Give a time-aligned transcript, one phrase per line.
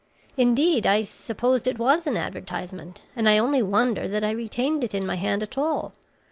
[0.35, 4.95] Indeed, I supposed it was an advertisement, and I only wonder that I retained it
[4.95, 5.93] in my hand at all.